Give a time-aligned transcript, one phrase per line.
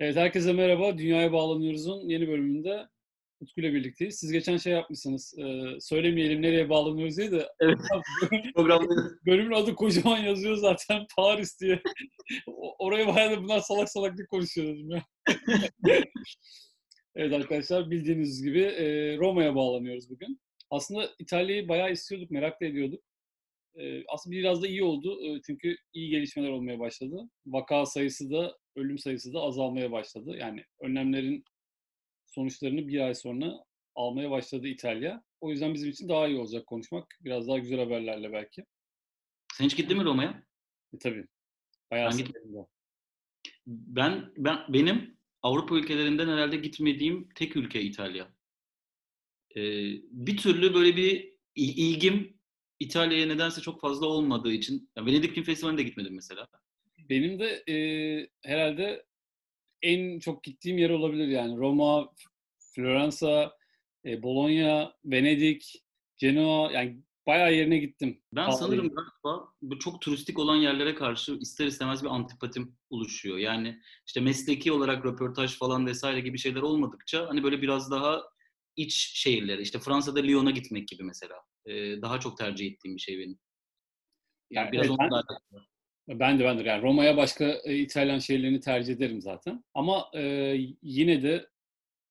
[0.00, 0.98] Evet, herkese merhaba.
[0.98, 2.88] Dünyaya Bağlanıyoruz'un yeni bölümünde
[3.40, 4.18] Utku ile birlikteyiz.
[4.18, 5.44] Siz geçen şey yapmışsınız, e,
[5.80, 7.78] söylemeyelim nereye bağlanıyoruz diye de Evet.
[9.26, 11.82] Bölümün adı kocaman yazıyor zaten Paris diye.
[12.78, 15.04] Oraya bayağı da bunlar salak salaklık konuşuyoruz ya.
[17.14, 20.40] evet arkadaşlar bildiğiniz gibi e, Roma'ya bağlanıyoruz bugün.
[20.70, 23.02] Aslında İtalya'yı bayağı istiyorduk, merak da ediyorduk.
[23.74, 27.30] E, aslında biraz da iyi oldu çünkü iyi gelişmeler olmaya başladı.
[27.46, 30.36] Vaka sayısı da, ölüm sayısı da azalmaya başladı.
[30.36, 31.44] Yani önlemlerin
[32.26, 35.24] sonuçlarını bir ay sonra almaya başladı İtalya.
[35.40, 37.18] O yüzden bizim için daha iyi olacak konuşmak.
[37.20, 38.64] Biraz daha güzel haberlerle belki.
[39.54, 40.42] Sen hiç gittin mi Roma'ya?
[40.94, 41.26] E, tabii.
[41.90, 42.66] Bayağı Ben severim
[43.66, 48.34] Ben ben benim Avrupa ülkelerinden herhalde gitmediğim tek ülke İtalya.
[49.56, 49.60] Ee,
[50.10, 52.40] bir türlü böyle bir il- ilgim
[52.80, 54.90] İtalya'ya nedense çok fazla olmadığı için.
[54.96, 56.48] Ya Venedik Film Festivali'ne de gitmedim mesela.
[57.10, 57.76] Benim de e,
[58.44, 59.06] herhalde
[59.82, 61.56] en çok gittiğim yer olabilir yani.
[61.56, 62.14] Roma,
[62.74, 63.56] Floransa,
[64.04, 65.84] e, Bologna, Venedik,
[66.18, 68.22] Genoa yani bayağı yerine gittim.
[68.32, 68.58] Ben Vallahi.
[68.58, 73.38] sanırım galiba bu çok turistik olan yerlere karşı ister istemez bir antipatim oluşuyor.
[73.38, 78.22] Yani işte mesleki olarak röportaj falan vesaire gibi şeyler olmadıkça hani böyle biraz daha
[78.76, 81.34] iç şehirlere işte Fransa'da Lyon'a gitmek gibi mesela.
[81.66, 83.38] Ee, daha çok tercih ettiğim bir şey benim.
[84.50, 85.69] Yani Yani biraz evet, onunla ben- alakalı.
[86.14, 89.64] Ben de ben de yani Roma'ya başka e, İtalyan şehirlerini tercih ederim zaten.
[89.74, 91.46] Ama e, yine de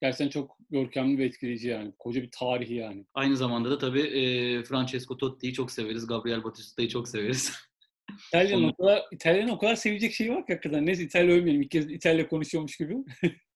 [0.01, 1.93] gerçekten çok görkemli ve etkileyici yani.
[1.99, 3.05] Koca bir tarihi yani.
[3.13, 6.07] Aynı zamanda da tabii e, Francesco Totti'yi çok severiz.
[6.07, 7.53] Gabriel Batista'yı çok severiz.
[8.27, 10.85] İtalya'nın Onu- o kadar İtalya'nın o kadar sevecek şeyi var ki hakikaten.
[10.85, 11.61] Neyse İtalya övmeyelim.
[11.61, 12.95] İlk kez İtalya konuşuyormuş gibi.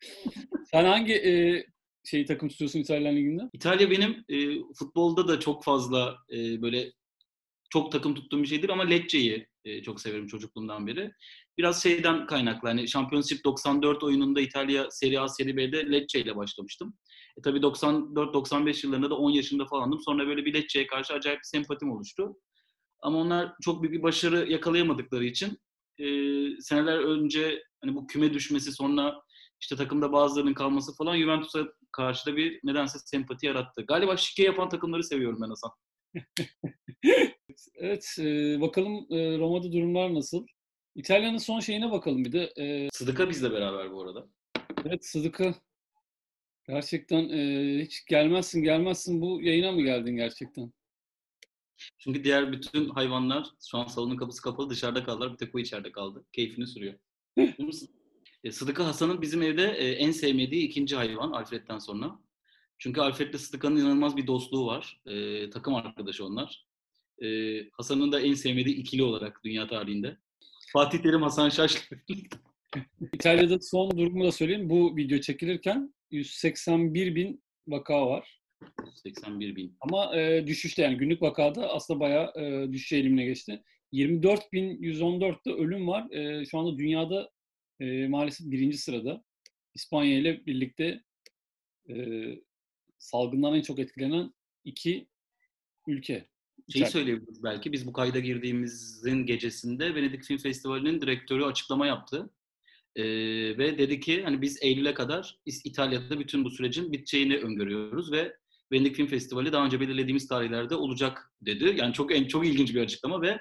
[0.71, 1.65] Sen hangi e,
[2.05, 3.41] şeyi takım tutuyorsun İtalyan Ligi'nde?
[3.53, 4.37] İtalya benim e,
[4.79, 6.91] futbolda da çok fazla e, böyle
[7.69, 11.11] çok takım tuttuğum bir şeydir ama Lecce'yi e, çok severim çocukluğumdan beri.
[11.57, 12.67] Biraz şeyden kaynaklı.
[12.67, 16.97] Hani Championship 94 oyununda İtalya Serie A, Serie B'de Lecce ile başlamıştım.
[17.37, 19.99] E, tabii 94-95 yıllarında da 10 yaşında falandım.
[19.99, 22.35] Sonra böyle bir Lecce'ye karşı acayip bir sempatim oluştu.
[23.01, 25.59] Ama onlar çok büyük bir başarı yakalayamadıkları için
[25.97, 26.05] e,
[26.61, 29.21] seneler önce hani bu küme düşmesi sonra
[29.61, 33.85] işte takımda bazılarının kalması falan Juventus'a karşı da bir nedense sempati yarattı.
[33.87, 35.71] Galiba şike yapan takımları seviyorum ben Hasan.
[37.75, 40.45] Evet, e, bakalım e, Roma'da durumlar nasıl?
[40.95, 42.53] İtalya'nın son şeyine bakalım bir de.
[42.57, 44.27] E, Sıdıka bizle beraber bu arada.
[44.85, 45.55] evet Sıdık'a
[46.67, 50.73] gerçekten e, hiç gelmezsin gelmezsin bu yayına mı geldin gerçekten?
[51.97, 55.33] Çünkü diğer bütün hayvanlar şu an salonun kapısı kapalı dışarıda kaldılar.
[55.33, 56.25] Bir tek o içeride kaldı.
[56.31, 56.93] Keyfini sürüyor.
[58.43, 62.19] E, Sıdıka Hasan'ın bizim evde e, en sevmediği ikinci hayvan Alfred'den sonra.
[62.77, 65.01] Çünkü Alfred'le Sıdıka'nın inanılmaz bir dostluğu var.
[65.05, 66.65] E, takım arkadaşı onlar.
[67.23, 70.17] E, Hasan'ın da en sevmediği ikili olarak dünya tarihinde.
[70.73, 71.97] Fatih Terim Hasan Şaş'la.
[73.13, 74.69] İtalya'da son durumu da söyleyeyim.
[74.69, 78.41] Bu video çekilirken 181 bin vaka var.
[78.95, 79.77] 81 bin.
[79.81, 83.63] Ama e, düşüşte yani günlük vakada aslında bayağı e, düşüş eğilimine geçti.
[83.93, 86.11] 24.114'te ölüm var.
[86.11, 87.31] E, şu anda dünyada
[87.79, 89.23] e, maalesef birinci sırada.
[89.73, 91.03] İspanya ile birlikte
[91.89, 91.95] e,
[92.97, 94.33] salgından en çok etkilenen
[94.65, 95.07] iki
[95.87, 96.32] ülke.
[96.71, 97.71] Şeyi söyleyebiliriz belki.
[97.71, 102.29] Biz bu kayda girdiğimizin gecesinde Venedik Film Festivali'nin direktörü açıklama yaptı.
[102.95, 103.03] Ee,
[103.57, 108.37] ve dedi ki hani biz Eylül'e kadar İtalya'da bütün bu sürecin biteceğini öngörüyoruz ve
[108.71, 111.75] Venedik Film Festivali daha önce belirlediğimiz tarihlerde olacak dedi.
[111.77, 113.39] Yani çok en çok ilginç bir açıklama ve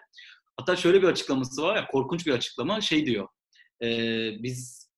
[0.57, 3.29] hatta şöyle bir açıklaması var ya korkunç bir açıklama şey diyor.
[3.83, 4.91] Ee, biz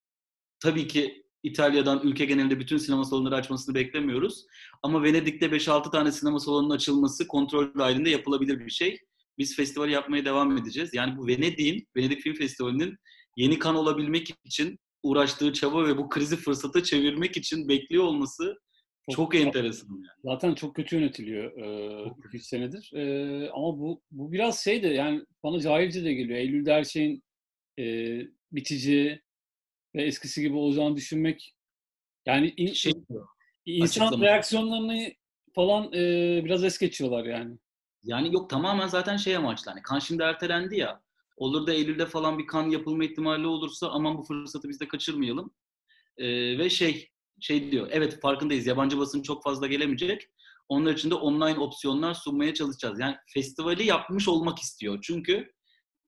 [0.60, 4.46] tabii ki İtalya'dan ülke genelinde bütün sinema salonları açmasını beklemiyoruz.
[4.82, 8.98] Ama Venedik'te 5-6 tane sinema salonunun açılması kontrol dahilinde yapılabilir bir şey.
[9.38, 10.94] Biz festivali yapmaya devam edeceğiz.
[10.94, 12.96] Yani bu Venedik'in, Venedik Film Festivali'nin
[13.36, 18.58] yeni kan olabilmek için uğraştığı çaba ve bu krizi fırsata çevirmek için bekliyor olması
[19.10, 19.88] çok, enteresan.
[19.88, 20.06] Yani.
[20.24, 22.92] Zaten çok kötü yönetiliyor e, 2-3 senedir.
[22.94, 26.38] E, ama bu bu biraz şey de yani bana cahilce de geliyor.
[26.38, 27.22] Eylül'de her şeyin
[27.78, 27.84] e,
[28.52, 29.20] biteceği
[29.94, 31.54] ve eskisi gibi olacağını düşünmek
[32.26, 32.92] yani in- Şey
[33.66, 34.24] insan açıklama.
[34.24, 35.12] reaksiyonlarını
[35.54, 35.98] falan e,
[36.44, 37.58] biraz es geçiyorlar yani.
[38.02, 39.70] Yani yok tamamen zaten şey amaçlı.
[39.70, 41.00] Hani kan şimdi ertelendi ya.
[41.36, 45.54] Olur da Eylül'de falan bir kan yapılma ihtimali olursa aman bu fırsatı biz de kaçırmayalım.
[46.18, 47.08] Ee, ve şey
[47.40, 47.88] şey diyor.
[47.90, 48.66] Evet farkındayız.
[48.66, 50.22] Yabancı basın çok fazla gelemeyecek.
[50.68, 53.00] Onlar için de online opsiyonlar sunmaya çalışacağız.
[53.00, 54.98] Yani festivali yapmış olmak istiyor.
[55.02, 55.52] Çünkü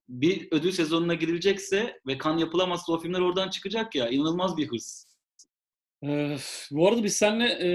[0.09, 4.09] bir ödül sezonuna girilecekse ve kan yapılamazsa o filmler oradan çıkacak ya.
[4.09, 5.05] inanılmaz bir hırs.
[6.05, 6.37] E,
[6.71, 7.71] bu arada biz seninle e,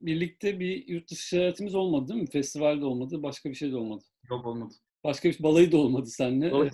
[0.00, 2.30] birlikte bir yurt dışı seyahatimiz olmadı değil mi?
[2.30, 4.04] Festivalde olmadı, başka bir şey de olmadı.
[4.30, 4.74] Yok olmadı.
[5.04, 6.52] Başka bir balayı da olmadı seninle.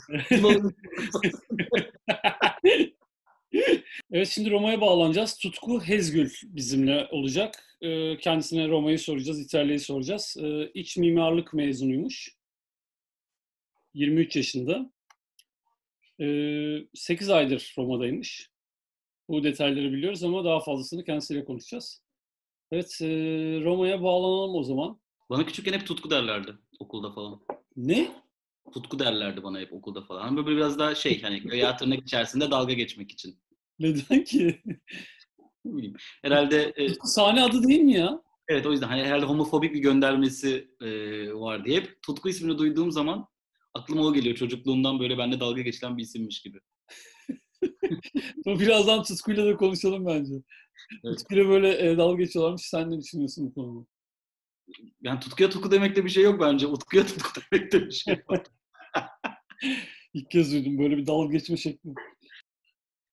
[4.13, 5.39] Evet şimdi Roma'ya bağlanacağız.
[5.39, 7.77] Tutku Hezgül bizimle olacak.
[7.81, 10.37] Ee, kendisine Roma'yı soracağız, İtalya'yı soracağız.
[10.41, 12.37] Ee, iç mimarlık mezunuymuş.
[13.95, 14.93] 23 yaşında.
[16.21, 18.51] Ee, 8 aydır Roma'daymış.
[19.29, 22.03] Bu detayları biliyoruz ama daha fazlasını kendisiyle konuşacağız.
[22.73, 22.99] Evet,
[23.65, 25.01] Roma'ya bağlanalım o zaman.
[25.31, 27.41] Bana küçükken hep tutku derlerdi okulda falan.
[27.77, 28.13] Ne?
[28.75, 30.37] Tutku derlerdi bana hep okulda falan.
[30.37, 33.39] Böyle biraz daha şey hani göya tırnak içerisinde dalga geçmek için.
[33.79, 34.63] Neden ki?
[35.65, 35.97] Bileyim.
[36.23, 38.23] Herhalde e, Sahne adı değil mi ya?
[38.49, 40.89] evet o yüzden hani herhalde homofobik bir göndermesi e,
[41.35, 43.27] var diye hep tutku ismini duyduğum zaman
[43.75, 44.37] aklıma o geliyor.
[44.37, 46.61] Çocukluğumdan böyle bende dalga geçilen bir isimmiş gibi.
[48.47, 50.35] Dur, Birazdan Tutku'yla da konuşalım bence.
[51.05, 51.19] Evet.
[51.19, 52.63] Tutku'yla böyle e, dalga geçiyorlarmış.
[52.63, 53.87] Sen ne düşünüyorsun bu konuda?
[55.03, 56.67] Yani tutkuya tutku demekte bir şey yok bence.
[56.67, 58.43] Utkuya tutku demekte bir şey var.
[60.15, 61.91] İlk kez duydum böyle bir dalga geçme şekli.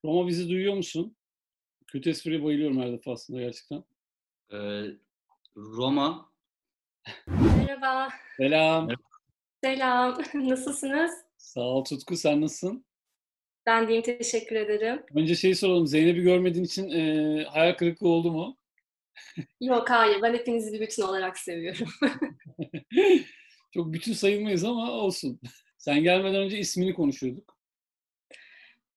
[0.06, 1.16] Roma bizi duyuyor musun?
[1.88, 3.84] Kötü espriye bayılıyorum her defasında gerçekten.
[4.52, 4.86] Ee,
[5.56, 6.30] Roma
[7.28, 8.88] Merhaba, Selam.
[8.88, 9.09] Merhaba.
[9.64, 10.18] Selam.
[10.34, 11.12] Nasılsınız?
[11.38, 12.18] Sağ ol Tutku.
[12.18, 12.86] Sen nasılsın?
[13.66, 15.04] Ben deyim, teşekkür ederim.
[15.16, 15.88] Önce şeyi soralım.
[15.88, 18.58] Zeynep'i görmediğin için e, hayal kırıklığı oldu mu?
[19.62, 20.22] Yok, hayır.
[20.22, 21.88] Ben hepinizi bir bütün olarak seviyorum.
[23.74, 25.40] Çok bütün sayılmayız ama olsun.
[25.78, 27.59] Sen gelmeden önce ismini konuşuyorduk.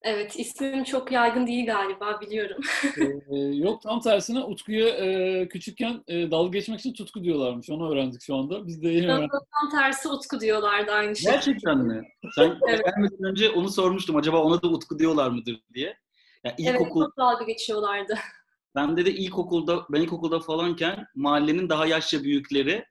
[0.05, 2.63] Evet, ismim çok yaygın değil galiba, biliyorum.
[3.31, 7.71] Ee, yok tam tersine Utku'ya e, küçükken e, dalga geçmek için Tutku diyorlarmış.
[7.71, 8.67] Onu öğrendik şu anda.
[8.67, 9.31] Biz de yeni öğrendik.
[9.31, 11.33] Tam tersi Utku diyorlardı aynı şey.
[11.33, 12.03] gerçekten mi?
[12.35, 12.85] Sen Evet.
[12.85, 14.17] gelmeden önce onu sormuştum.
[14.17, 15.97] Acaba ona da Utku diyorlar mıdır diye.
[16.45, 18.15] Yani Evet, ilkokul, çok dalga geçiyorlardı.
[18.75, 22.85] ben de de ilkokulda, ben ilkokulda falanken mahallenin daha yaşça büyükleri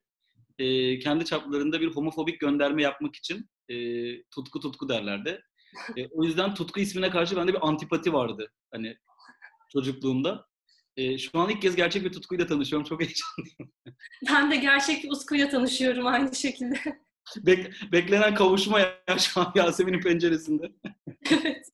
[0.60, 3.76] e, kendi çaplarında bir homofobik gönderme yapmak için e,
[4.24, 5.42] tutku tutku derlerdi.
[5.98, 8.98] E, o yüzden tutku ismine karşı bende bir antipati vardı hani
[9.74, 10.46] çocukluğumda.
[10.98, 12.88] E, şu an ilk kez gerçek bir tutkuyla tanışıyorum.
[12.88, 13.74] Çok heyecanlıyım.
[14.30, 16.76] Ben de gerçek bir Utku'yla tanışıyorum aynı şekilde.
[17.38, 20.72] Bek- beklenen kavuşma ya şu an Yasemin'in penceresinde.
[21.32, 21.66] evet.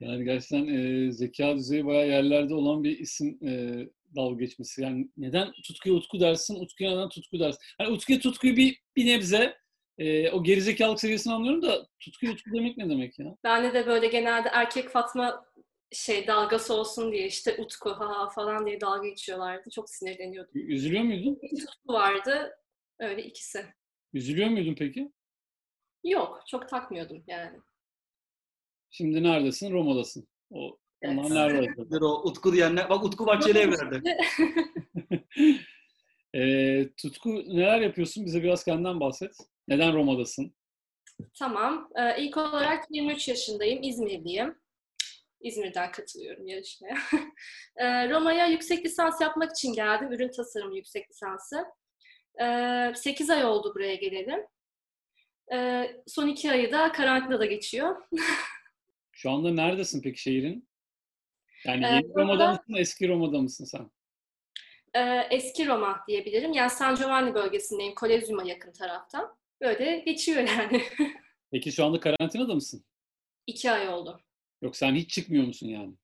[0.00, 3.78] Yani gerçekten e, zeka düzeyi bayağı yerlerde olan bir isim e,
[4.16, 4.82] dalga geçmesi.
[4.82, 7.60] Yani neden Tutku'ya Utku dersin, Utku'ya neden Tutku dersin?
[7.78, 9.56] Hani Utku'ya Tutku'yu bir, bir nebze
[9.98, 13.36] e, o gerizekalılık seviyesini anlıyorum da Tutku'ya Utku demek ne demek ya?
[13.44, 15.46] Bende de böyle genelde erkek Fatma
[15.92, 19.70] şey dalgası olsun diye işte Utku ha ha falan diye dalga geçiyorlardı.
[19.70, 20.52] Çok sinirleniyordum.
[20.54, 21.38] Üzülüyor muydun?
[21.42, 22.56] Bir Tutku vardı.
[22.98, 23.66] Öyle ikisi.
[24.12, 25.12] Üzülüyor muydun peki?
[26.04, 27.58] Yok, çok takmıyordum yani.
[28.90, 29.72] Şimdi neredesin?
[29.72, 30.28] Roma'dasın.
[30.50, 31.18] O, Evet.
[31.18, 32.90] onlar nerede o Utku diyenler.
[32.90, 34.02] Bak Utku Bahçeli evlerde.
[36.34, 38.26] e, Tutku neler yapıyorsun?
[38.26, 39.36] Bize biraz kendinden bahset.
[39.68, 40.54] Neden Roma'dasın?
[41.38, 41.90] Tamam.
[41.96, 43.82] Ee, ilk olarak 23 yaşındayım.
[43.82, 44.58] İzmirliyim.
[45.40, 46.96] İzmir'den katılıyorum yarışmaya.
[47.76, 50.12] Ee, Roma'ya yüksek lisans yapmak için geldim.
[50.12, 51.64] Ürün tasarımı yüksek lisansı.
[52.42, 54.40] Ee, 8 ay oldu buraya gelelim.
[55.54, 57.96] Ee, son 2 ayı da karantinada geçiyor.
[59.12, 60.68] Şu anda neredesin peki şehrin?
[61.66, 63.90] Yani Ee, yeni Roma'da Roma'da- mısın, eski Roma'da mısın sen?
[64.94, 66.52] Ee, eski Roma diyebilirim.
[66.52, 67.94] Yani San Giovanni bölgesindeyim.
[67.94, 69.36] Kolezyum'a yakın taraftan.
[69.64, 70.82] Böyle geçiyor yani.
[71.52, 72.84] Peki şu anda karantinada mısın?
[73.46, 74.20] 2 ay oldu.
[74.62, 75.94] Yok sen hiç çıkmıyor musun yani?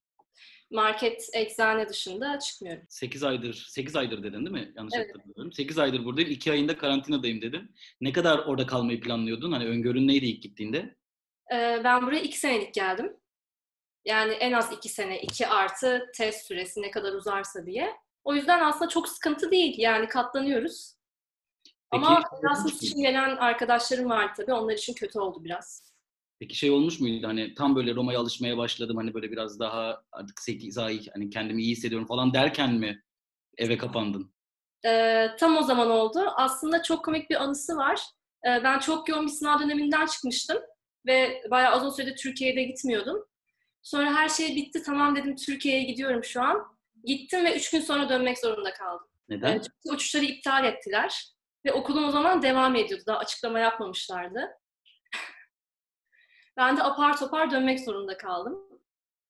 [0.71, 2.85] Market, eczane dışında çıkmıyorum.
[2.89, 4.73] 8 aydır, 8 aydır dedin değil mi?
[4.77, 5.09] Yanlış Evet.
[5.15, 5.53] hatırlıyorum.
[5.53, 6.31] 8 aydır buradayım.
[6.31, 7.75] 2 ayında karantinadayım dedin.
[8.01, 9.53] Ne kadar orada kalmayı planlıyordun?
[9.53, 10.97] Hani öngörün neydi ilk gittiğinde?
[11.53, 13.17] Ee, ben buraya iki senelik geldim.
[14.05, 17.97] Yani en az iki sene, iki artı test süresi ne kadar uzarsa diye.
[18.25, 19.75] O yüzden aslında çok sıkıntı değil.
[19.79, 21.00] Yani katlanıyoruz.
[21.91, 24.53] Ama Erasmus için gelen arkadaşlarım var tabii.
[24.53, 25.91] Onlar için kötü oldu biraz.
[26.41, 30.41] Peki şey olmuş muydu hani tam böyle Roma'ya alışmaya başladım hani böyle biraz daha artık
[30.41, 33.03] 8 ay hani kendimi iyi hissediyorum falan derken mi
[33.59, 34.33] eve kapandın?
[34.87, 36.21] Ee, tam o zaman oldu.
[36.37, 38.01] Aslında çok komik bir anısı var.
[38.47, 40.59] Ee, ben çok yoğun bir sınav döneminden çıkmıştım.
[41.07, 43.25] Ve bayağı uzun süredir Türkiye'de gitmiyordum.
[43.83, 44.83] Sonra her şey bitti.
[44.83, 46.77] Tamam dedim Türkiye'ye gidiyorum şu an.
[47.05, 49.07] Gittim ve üç gün sonra dönmek zorunda kaldım.
[49.29, 49.53] Neden?
[49.53, 51.33] Çünkü uçuşları iptal ettiler.
[51.65, 53.05] Ve okulum o zaman devam ediyordu.
[53.07, 54.49] Daha açıklama yapmamışlardı.
[56.57, 58.71] ben de apar topar dönmek zorunda kaldım.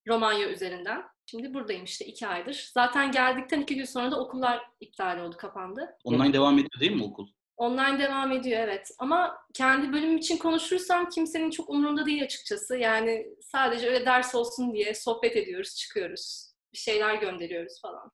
[0.08, 1.04] Romanya üzerinden.
[1.26, 2.70] Şimdi buradayım işte iki aydır.
[2.74, 5.96] Zaten geldikten iki gün sonra da okullar iptal oldu, kapandı.
[6.04, 7.28] Online devam ediyor değil mi okul?
[7.56, 8.88] Online devam ediyor evet.
[8.98, 12.76] Ama kendi bölümüm için konuşursam kimsenin çok umurunda değil açıkçası.
[12.76, 16.52] Yani sadece öyle ders olsun diye sohbet ediyoruz, çıkıyoruz.
[16.72, 18.10] Bir şeyler gönderiyoruz falan.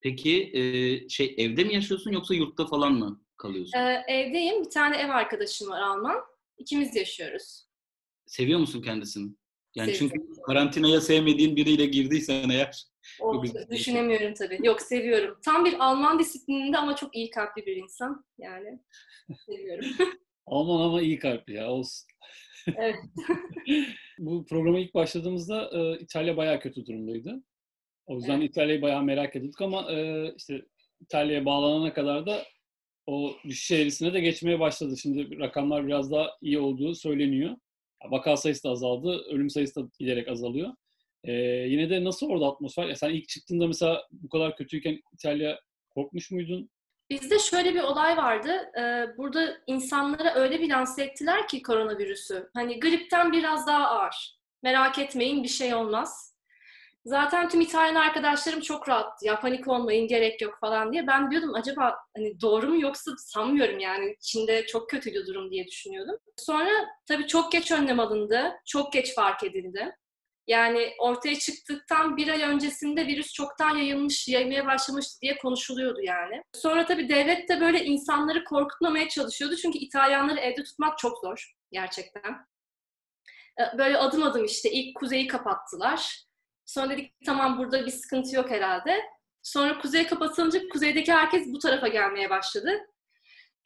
[0.00, 0.60] Peki e,
[1.08, 3.78] şey evde mi yaşıyorsun yoksa yurtta falan mı kalıyorsun?
[3.78, 4.64] Ee, evdeyim.
[4.64, 6.16] Bir tane ev arkadaşım var Alman.
[6.58, 7.64] İkimiz yaşıyoruz.
[8.26, 9.32] Seviyor musun kendisini?
[9.74, 10.08] Yani Sevdim.
[10.26, 12.84] çünkü karantinaya sevmediğin biriyle girdiysen eğer
[13.20, 14.58] O, bir- düşünemiyorum tabii.
[14.62, 15.38] Yok seviyorum.
[15.44, 18.24] Tam bir Alman disiplininde ama çok iyi kalpli bir insan.
[18.38, 18.80] Yani
[19.46, 19.84] seviyorum.
[20.46, 22.06] Alman ama iyi kalpli ya olsun.
[22.76, 22.96] Evet.
[24.18, 27.42] Bu programa ilk başladığımızda e, İtalya bayağı kötü durumdaydı.
[28.06, 28.50] O yüzden Evet.
[28.50, 30.62] İtalya'yı bayağı merak ediyorduk ama e, işte
[31.00, 32.42] İtalya'ya bağlanana kadar da
[33.06, 34.96] o düşüş eğrisine de geçmeye başladı.
[34.96, 37.56] Şimdi rakamlar biraz daha iyi olduğu söyleniyor.
[38.10, 40.70] Vaka sayısı da azaldı, ölüm sayısı da giderek azalıyor.
[41.24, 41.32] E,
[41.68, 42.86] yine de nasıl orada atmosfer?
[42.88, 46.70] Ya sen ilk çıktığında mesela bu kadar kötüyken İtalya korkmuş muydun?
[47.10, 48.52] Bizde şöyle bir olay vardı.
[48.78, 52.50] Ee, Burada insanlara öyle bir lanse ettiler ki koronavirüsü.
[52.54, 54.38] Hani gripten biraz daha ağır.
[54.62, 56.33] Merak etmeyin bir şey olmaz.
[57.04, 59.26] Zaten tüm İtalyan arkadaşlarım çok rahattı.
[59.26, 61.06] Ya panik olmayın gerek yok falan diye.
[61.06, 64.16] Ben diyordum acaba hani doğru mu yoksa sanmıyorum yani.
[64.20, 66.16] Çin'de çok kötüydü durum diye düşünüyordum.
[66.36, 66.70] Sonra
[67.06, 68.52] tabii çok geç önlem alındı.
[68.66, 69.96] Çok geç fark edildi.
[70.46, 76.42] Yani ortaya çıktıktan bir ay öncesinde virüs çoktan yayılmış, yaymaya başlamıştı diye konuşuluyordu yani.
[76.54, 79.56] Sonra tabii devlet de böyle insanları korkutmamaya çalışıyordu.
[79.56, 82.46] Çünkü İtalyanları evde tutmak çok zor gerçekten.
[83.60, 86.23] Ee, Böyle adım adım işte ilk kuzeyi kapattılar.
[86.66, 89.00] Sonra dedik tamam burada bir sıkıntı yok herhalde.
[89.42, 92.70] Sonra kuzey kapatılınca kuzeydeki herkes bu tarafa gelmeye başladı.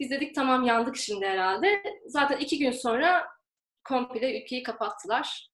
[0.01, 1.83] Biz dedik tamam yandık şimdi herhalde.
[2.07, 3.27] Zaten iki gün sonra
[3.85, 5.51] komple ülkeyi kapattılar.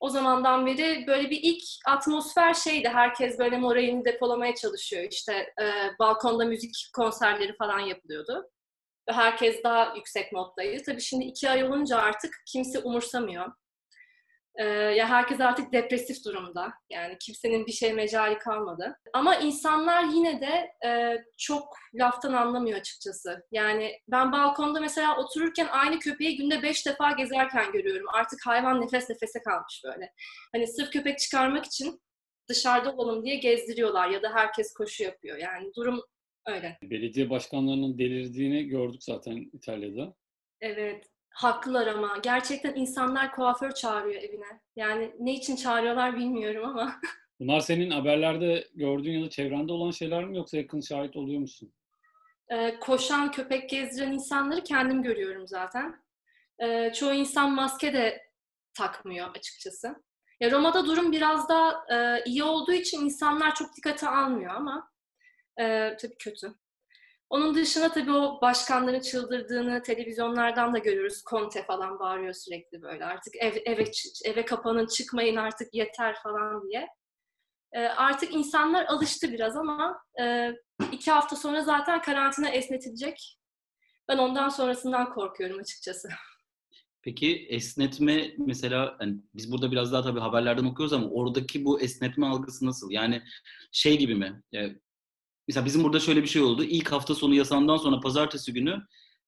[0.00, 2.88] O zamandan beri böyle bir ilk atmosfer şeydi.
[2.88, 5.06] Herkes böyle moralini depolamaya çalışıyor.
[5.10, 5.32] İşte
[5.62, 5.64] e,
[5.98, 8.50] balkonda müzik konserleri falan yapılıyordu.
[9.08, 10.82] Herkes daha yüksek moddaydı.
[10.82, 13.52] Tabii şimdi iki ay olunca artık kimse umursamıyor.
[14.54, 16.72] E, ya herkes artık depresif durumda.
[16.90, 18.96] Yani kimsenin bir şey mecali kalmadı.
[19.12, 23.42] Ama insanlar yine de e, çok laftan anlamıyor açıkçası.
[23.52, 28.06] Yani ben balkonda mesela otururken aynı köpeği günde beş defa gezerken görüyorum.
[28.12, 30.12] Artık hayvan nefes nefese kalmış böyle.
[30.52, 32.00] Hani sırf köpek çıkarmak için
[32.48, 35.36] dışarıda olalım diye gezdiriyorlar ya da herkes koşu yapıyor.
[35.38, 36.00] Yani durum
[36.46, 36.78] öyle.
[36.82, 40.14] Belediye başkanlarının delirdiğini gördük zaten İtalya'da.
[40.60, 41.06] Evet.
[41.40, 42.18] Haklılar ama.
[42.22, 44.60] Gerçekten insanlar kuaför çağırıyor evine.
[44.76, 47.00] Yani ne için çağırıyorlar bilmiyorum ama.
[47.40, 51.72] Bunlar senin haberlerde gördüğün ya da çevrende olan şeyler mi yoksa yakın şahit oluyor musun?
[52.48, 56.02] Ee, koşan, köpek gezdiren insanları kendim görüyorum zaten.
[56.58, 58.22] Ee, çoğu insan maske de
[58.74, 60.02] takmıyor açıkçası.
[60.40, 64.90] Ya Roma'da durum biraz daha e, iyi olduğu için insanlar çok dikkate almıyor ama
[65.60, 66.54] e, tabii kötü.
[67.30, 71.22] Onun dışında tabii o başkanların çıldırdığını televizyonlardan da görüyoruz.
[71.30, 73.04] Conte falan bağırıyor sürekli böyle.
[73.04, 73.84] Artık ev, eve
[74.24, 76.88] eve kapanın, çıkmayın artık yeter falan diye.
[77.72, 80.52] E, artık insanlar alıştı biraz ama e,
[80.92, 83.38] iki hafta sonra zaten karantina esnetilecek.
[84.08, 86.08] Ben ondan sonrasından korkuyorum açıkçası.
[87.02, 92.26] Peki esnetme mesela hani biz burada biraz daha tabii haberlerden okuyoruz ama oradaki bu esnetme
[92.26, 92.90] algısı nasıl?
[92.90, 93.22] Yani
[93.72, 94.42] şey gibi mi?
[94.52, 94.80] Yani
[95.50, 96.64] mesela bizim burada şöyle bir şey oldu.
[96.64, 98.82] İlk hafta sonu yasağından sonra pazartesi günü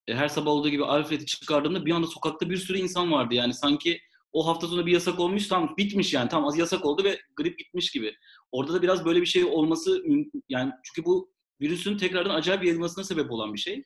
[0.07, 3.35] e, her sabah olduğu gibi Alfred'i çıkardığımda bir anda sokakta bir sürü insan vardı.
[3.35, 3.99] Yani sanki
[4.33, 7.59] o hafta sonu bir yasak olmuş tam bitmiş yani tam az yasak oldu ve grip
[7.59, 8.15] gitmiş gibi.
[8.51, 10.03] Orada da biraz böyle bir şey olması
[10.49, 13.83] yani çünkü bu virüsün tekrardan acayip yayılmasına sebep olan bir şey.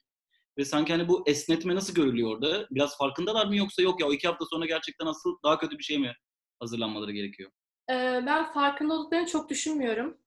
[0.58, 2.68] Ve sanki hani bu esnetme nasıl görülüyor orada?
[2.72, 5.84] Biraz farkındalar mı yoksa yok ya o iki hafta sonra gerçekten asıl daha kötü bir
[5.84, 6.14] şey mi
[6.60, 7.52] hazırlanmaları gerekiyor?
[7.90, 10.18] Ee, ben farkında olduklarını çok düşünmüyorum.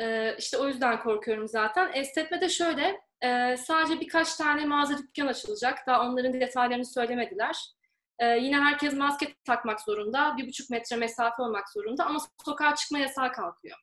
[0.00, 1.90] Ee, işte o yüzden korkuyorum zaten.
[1.94, 5.78] Esnetme de şöyle, e, sadece birkaç tane mağaza dükkan açılacak.
[5.86, 7.56] Daha onların detaylarını söylemediler.
[8.18, 12.98] Ee, yine herkes maske takmak zorunda, bir buçuk metre mesafe olmak zorunda ama sokağa çıkma
[12.98, 13.76] yasağı kalkıyor.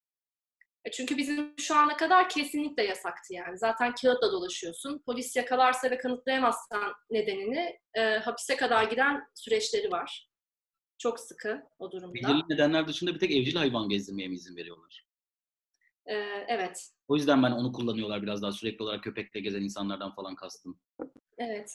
[0.86, 3.58] E, Çünkü bizim şu ana kadar kesinlikle yasaktı yani.
[3.58, 5.02] Zaten kağıtla dolaşıyorsun.
[5.06, 10.30] Polis yakalarsa ve kanıtlayamazsan nedenini e, hapise kadar giden süreçleri var.
[10.98, 12.14] Çok sıkı o durumda.
[12.14, 15.05] Belirli nedenler dışında bir tek evcil hayvan gezdirmeye mi izin veriyorlar?
[16.06, 16.14] E,
[16.48, 16.90] evet.
[17.08, 20.80] O yüzden ben onu kullanıyorlar biraz daha sürekli olarak köpekle gezen insanlardan falan kastım.
[21.38, 21.72] Evet.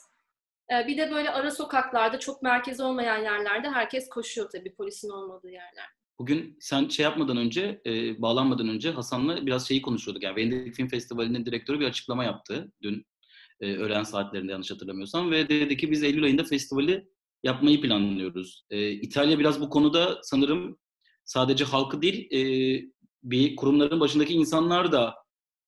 [0.73, 5.51] E, bir de böyle ara sokaklarda çok merkez olmayan yerlerde herkes koşuyor tabii polisin olmadığı
[5.51, 5.87] yerler.
[6.19, 10.23] Bugün sen şey yapmadan önce, e, bağlanmadan önce Hasan'la biraz şeyi konuşuyorduk.
[10.23, 13.07] Yani Venedik Film Festivali'nin direktörü bir açıklama yaptı dün
[13.61, 17.09] e, öğlen saatlerinde yanlış hatırlamıyorsam ve dedi ki biz Eylül ayında festivali
[17.43, 18.65] yapmayı planlıyoruz.
[18.71, 20.79] E, İtalya biraz bu konuda sanırım
[21.25, 22.41] sadece halkı değil e,
[23.23, 25.15] bir kurumların başındaki insanlar da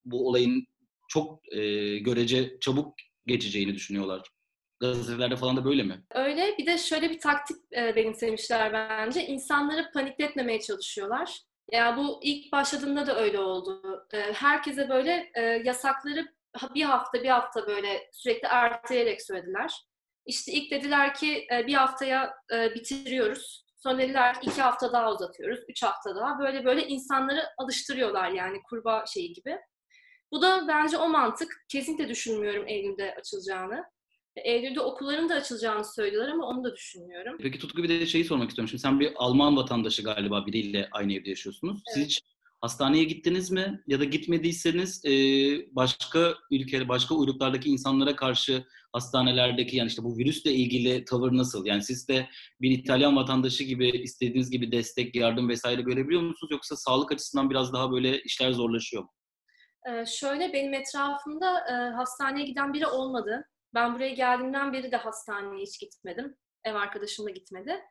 [0.05, 0.65] bu olayın
[1.07, 2.95] çok e, görece çabuk
[3.25, 4.29] geçeceğini düşünüyorlar.
[4.79, 6.03] Gazetelerde falan da böyle mi?
[6.11, 6.57] Öyle.
[6.57, 9.27] Bir de şöyle bir taktik e, benimsemişler bence.
[9.27, 11.39] İnsanları panikletmemeye çalışıyorlar.
[11.71, 13.81] Ya bu ilk başladığında da öyle oldu.
[14.13, 16.27] E, herkese böyle e, yasakları
[16.75, 19.73] bir hafta bir hafta böyle sürekli erteleyerek söylediler.
[20.25, 23.62] İşte ilk dediler ki e, bir haftaya e, bitiriyoruz.
[23.83, 26.39] Sonra dediler ki iki hafta daha uzatıyoruz, üç hafta daha.
[26.39, 29.57] Böyle böyle insanları alıştırıyorlar yani kurbağa şeyi gibi.
[30.31, 31.65] Bu da bence o mantık.
[31.69, 33.83] Kesinlikle düşünmüyorum Eylül'de açılacağını.
[34.35, 37.37] Eylül'de okulların da açılacağını söylüyorlar ama onu da düşünmüyorum.
[37.41, 38.69] Peki Tutku bir de şeyi sormak istiyorum.
[38.69, 41.81] Şimdi sen bir Alman vatandaşı galiba biriyle aynı evde yaşıyorsunuz.
[41.87, 42.07] Siz Evet.
[42.07, 42.21] hiç
[42.61, 43.83] hastaneye gittiniz mi?
[43.87, 45.03] Ya da gitmediyseniz
[45.71, 51.65] başka ülke, başka uyruklardaki insanlara karşı hastanelerdeki yani işte bu virüsle ilgili tavır nasıl?
[51.65, 52.29] Yani siz de
[52.61, 56.51] bir İtalyan vatandaşı gibi istediğiniz gibi destek, yardım vesaire görebiliyor musunuz?
[56.51, 59.09] Yoksa sağlık açısından biraz daha böyle işler zorlaşıyor mu?
[59.89, 63.49] Ee, şöyle benim etrafımda e, hastaneye giden biri olmadı.
[63.73, 66.35] Ben buraya geldiğimden beri de hastaneye hiç gitmedim.
[66.63, 67.81] Ev arkadaşım da gitmedi.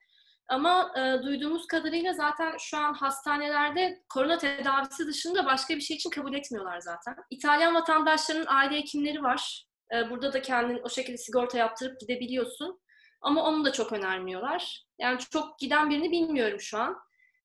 [0.48, 6.10] Ama e, duyduğumuz kadarıyla zaten şu an hastanelerde korona tedavisi dışında başka bir şey için
[6.10, 7.16] kabul etmiyorlar zaten.
[7.30, 9.66] İtalyan vatandaşlarının aile hekimleri var.
[9.92, 12.80] E, burada da kendin o şekilde sigorta yaptırıp gidebiliyorsun.
[13.20, 14.86] Ama onu da çok önermiyorlar.
[14.98, 16.96] Yani çok giden birini bilmiyorum şu an.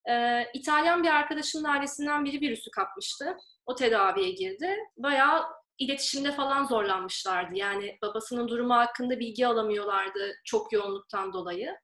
[0.09, 3.37] E, İtalyan bir arkadaşımın ailesinden biri virüsü kapmıştı.
[3.65, 4.77] O tedaviye girdi.
[4.97, 5.45] Bayağı
[5.77, 7.55] iletişimde falan zorlanmışlardı.
[7.55, 11.77] Yani babasının durumu hakkında bilgi alamıyorlardı çok yoğunluktan dolayı.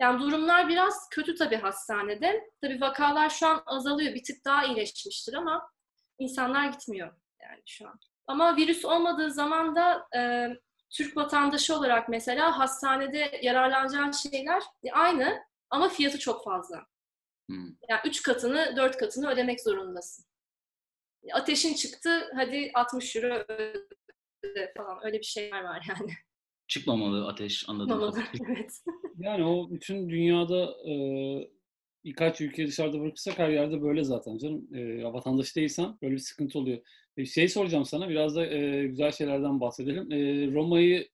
[0.00, 2.50] Yani durumlar biraz kötü tabii hastanede.
[2.62, 4.14] Tabii vakalar şu an azalıyor.
[4.14, 5.70] Bir tık daha iyileşmiştir ama
[6.18, 7.12] insanlar gitmiyor
[7.42, 8.00] yani şu an.
[8.28, 10.48] Ama virüs olmadığı zaman da e,
[10.90, 15.38] Türk vatandaşı olarak mesela hastanede yararlanacağın şeyler aynı
[15.70, 16.86] ama fiyatı çok fazla.
[17.48, 17.66] Hmm.
[17.88, 20.24] Yani üç katını, dört katını ödemek zorundasın.
[21.32, 23.44] Ateşin çıktı, hadi 60 euro
[24.42, 24.98] öde falan.
[25.04, 26.12] Öyle bir şeyler var yani.
[26.68, 27.98] Çıkmamalı ateş anladım.
[27.98, 28.82] Mamalı, evet.
[29.18, 30.92] Yani o bütün dünyada e,
[32.04, 34.74] birkaç ülke dışarıda bırakırsak her yerde böyle zaten canım.
[34.74, 36.78] E, vatandaş değilsen böyle bir sıkıntı oluyor.
[37.18, 40.12] E, şey soracağım sana biraz da e, güzel şeylerden bahsedelim.
[40.12, 41.08] E, Roma'yı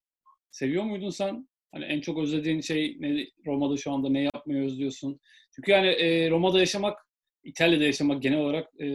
[0.51, 1.49] seviyor muydun sen?
[1.73, 3.27] Hani en çok özlediğin şey ne?
[3.47, 5.21] Roma'da şu anda ne yapmayı özlüyorsun?
[5.55, 6.99] Çünkü yani e, Roma'da yaşamak,
[7.45, 8.87] İtalya'da yaşamak genel olarak e,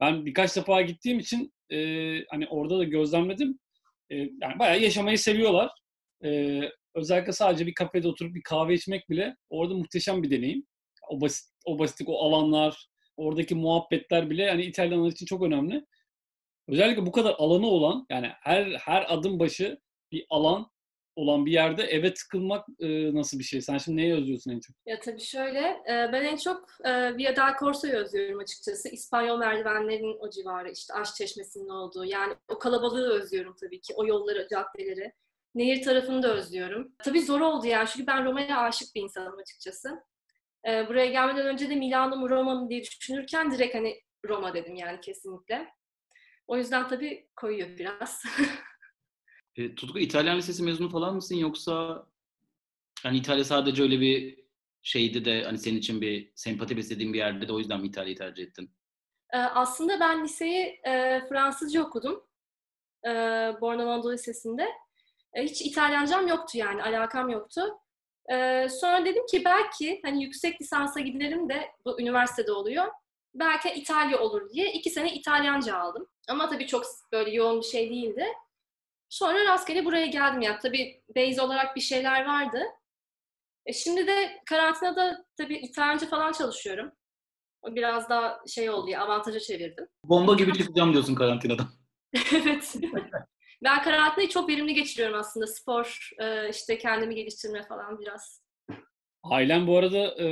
[0.00, 1.78] ben birkaç defa gittiğim için e,
[2.30, 3.58] hani orada da gözlemledim.
[4.10, 5.70] E, yani bayağı yaşamayı seviyorlar.
[6.24, 6.60] E,
[6.94, 10.66] özellikle sadece bir kafede oturup bir kahve içmek bile orada muhteşem bir deneyim.
[11.10, 15.84] O basit, o basitlik, o alanlar, oradaki muhabbetler bile yani İtalyanlar için çok önemli.
[16.68, 19.78] Özellikle bu kadar alanı olan yani her her adım başı
[20.12, 20.70] bir alan
[21.16, 23.60] olan bir yerde eve tıkılmak e, nasıl bir şey?
[23.60, 24.76] Sen şimdi neyi özlüyorsun en çok?
[24.86, 28.88] Ya tabii şöyle, e, ben en çok e, Via del Corso'yu özlüyorum açıkçası.
[28.88, 32.04] İspanyol merdivenlerin o civarı, işte Aşk Çeşmesi'nin olduğu.
[32.04, 35.12] Yani o kalabalığı özlüyorum tabii ki, o yolları, caddeleri.
[35.54, 36.92] Nehir tarafını da özlüyorum.
[37.04, 40.04] Tabii zor oldu yani çünkü ben Roma'ya aşık bir insanım açıkçası.
[40.68, 44.74] E, buraya gelmeden önce de Milano mu Roma mı diye düşünürken direkt hani Roma dedim
[44.74, 45.68] yani kesinlikle.
[46.50, 48.22] O yüzden tabii koyuyor biraz.
[49.56, 52.06] E, Tutku İtalyan Lisesi mezunu falan mısın yoksa
[53.02, 54.44] hani İtalya sadece öyle bir
[54.82, 58.16] şeydi de hani senin için bir sempati beslediğin bir yerde de o yüzden mi İtalya'yı
[58.16, 58.70] tercih ettin?
[59.32, 62.24] Ee, aslında ben liseyi e, Fransızca okudum.
[63.06, 63.10] E,
[63.60, 64.68] Bornavando Lisesi'nde.
[65.34, 67.62] E, hiç İtalyancam yoktu yani, alakam yoktu.
[68.32, 72.86] E, sonra dedim ki belki hani yüksek lisansa giderim de bu üniversitede oluyor.
[73.34, 76.06] Belki İtalya olur diye iki sene İtalyanca aldım.
[76.28, 78.26] Ama tabii çok böyle yoğun bir şey değildi.
[79.08, 80.58] Sonra rastgele buraya geldim ya.
[80.58, 82.62] Tabii base olarak bir şeyler vardı.
[83.66, 86.92] E, şimdi de karantinada tabii İtalyanca falan çalışıyorum.
[87.62, 89.86] O biraz daha şey oldu ya, avantaja çevirdim.
[90.04, 91.68] Bomba gibi çıkacağım diyorsun karantinadan.
[92.34, 92.74] evet.
[93.64, 95.46] ben karantinayı çok verimli geçiriyorum aslında.
[95.46, 98.42] Spor, e, işte kendimi geliştirme falan biraz.
[99.22, 100.28] Ailen bu arada e,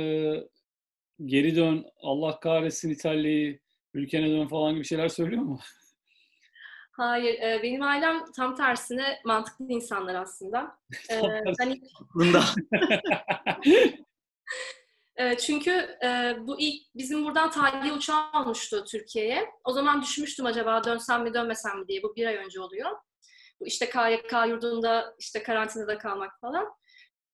[1.25, 3.59] geri dön, Allah kahretsin İtalya'yı,
[3.93, 5.59] ülkene dön falan gibi şeyler söylüyor mu?
[6.91, 10.79] Hayır, e, benim ailem tam tersine mantıklı insanlar aslında.
[11.09, 11.21] E,
[11.59, 11.81] hani.
[15.19, 15.71] E, çünkü
[16.03, 19.49] e, bu ilk bizim buradan tahliye uçağı almıştı Türkiye'ye.
[19.63, 22.03] O zaman düşünmüştüm acaba dönsem mi dönmesem mi diye.
[22.03, 22.91] Bu bir ay önce oluyor.
[23.59, 26.65] Bu işte KYK yurdunda işte karantinada kalmak falan.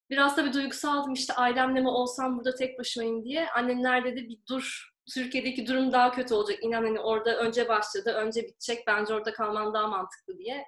[0.10, 3.50] Biraz da bir duygusaldım işte ailemle mi olsam burada tek başımayım diye.
[3.50, 6.60] Annemler dedi bir dur Türkiye'deki durum daha kötü olacak.
[6.64, 8.88] İnan hani orada önce başladı, önce bitecek.
[8.88, 10.66] Bence orada kalman daha mantıklı diye.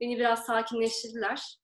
[0.00, 1.58] Beni biraz sakinleştirdiler.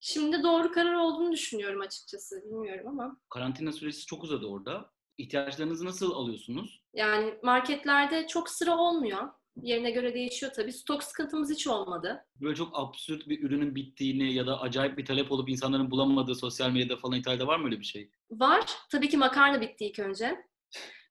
[0.00, 2.42] Şimdi doğru karar olduğunu düşünüyorum açıkçası.
[2.44, 3.16] Bilmiyorum ama.
[3.28, 4.90] Karantina süresi çok uzadı orada.
[5.18, 6.82] İhtiyaçlarınızı nasıl alıyorsunuz?
[6.94, 9.28] Yani marketlerde çok sıra olmuyor.
[9.62, 10.72] Yerine göre değişiyor tabii.
[10.72, 12.26] Stok sıkıntımız hiç olmadı.
[12.40, 16.70] Böyle çok absürt bir ürünün bittiğini ya da acayip bir talep olup insanların bulamadığı sosyal
[16.70, 18.10] medyada falan İtalya'da var mı öyle bir şey?
[18.30, 18.60] Var.
[18.90, 20.44] Tabii ki makarna bitti ilk önce.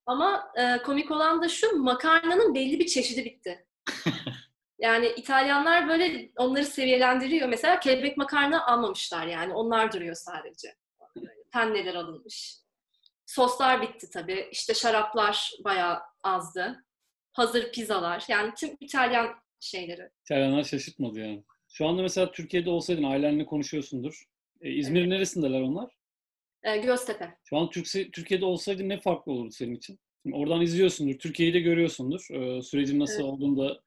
[0.05, 3.65] Ama e, komik olan da şu, makarnanın belli bir çeşidi bitti.
[4.79, 7.49] Yani İtalyanlar böyle onları seviyelendiriyor.
[7.49, 9.53] Mesela kelebek makarna almamışlar yani.
[9.53, 10.75] Onlar duruyor sadece.
[11.51, 12.57] Penneler alınmış.
[13.25, 14.49] Soslar bitti tabii.
[14.51, 16.85] İşte şaraplar bayağı azdı.
[17.39, 18.23] Hazır pizzalar.
[18.29, 20.09] Yani tüm İtalyan şeyleri.
[20.21, 21.43] İtalyanlar şaşırtmadı yani.
[21.67, 24.25] Şu anda mesela Türkiye'de olsaydın ailenle konuşuyorsundur.
[24.61, 25.09] E, İzmir evet.
[25.09, 25.91] neresindeler onlar?
[26.63, 27.37] E, Göztepe.
[27.43, 29.99] Şu an Türk, Türkiye'de olsaydın ne farklı olurdu senin için?
[30.23, 32.27] Şimdi oradan izliyorsundur, Türkiye'yi de görüyorsundur.
[32.31, 33.23] E, sürecin nasıl evet.
[33.23, 33.81] olduğunu da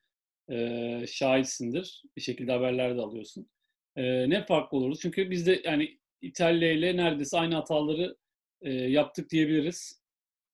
[0.54, 2.02] e, şahitsindir.
[2.16, 3.50] Bir şekilde haberler de alıyorsun.
[3.96, 4.98] E, ne farklı olurdu?
[5.02, 8.16] Çünkü biz de yani İtalya ile neredeyse aynı hataları
[8.62, 10.02] e, yaptık diyebiliriz.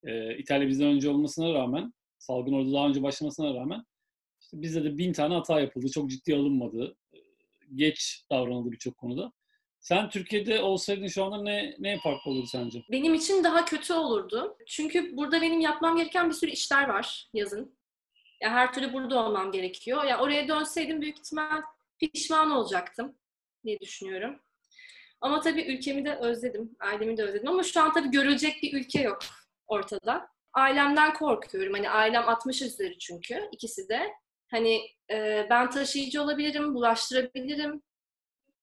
[0.05, 1.93] E, İtalya bizden önce olmasına rağmen,
[2.29, 3.85] salgın orada daha önce başlamasına rağmen
[4.41, 5.89] işte bizde de bin tane hata yapıldı.
[5.89, 6.97] Çok ciddi alınmadı.
[7.75, 9.33] Geç davranıldı birçok konuda.
[9.81, 12.83] Sen Türkiye'de olsaydın şu anda ne, ne farklı olurdu sence?
[12.91, 14.57] Benim için daha kötü olurdu.
[14.67, 17.79] Çünkü burada benim yapmam gereken bir sürü işler var yazın.
[18.41, 20.05] Ya her türlü burada olmam gerekiyor.
[20.05, 21.63] Ya oraya dönseydim büyük ihtimal
[21.99, 23.15] pişman olacaktım
[23.65, 24.41] diye düşünüyorum.
[25.21, 27.49] Ama tabii ülkemi de özledim, ailemi de özledim.
[27.49, 29.19] Ama şu an tabii görülecek bir ülke yok
[29.67, 30.38] ortada.
[30.59, 31.73] Ailemden korkuyorum.
[31.73, 34.13] Hani ailem 60 üzeri çünkü ikisi de.
[34.51, 37.83] Hani e, ben taşıyıcı olabilirim, bulaştırabilirim.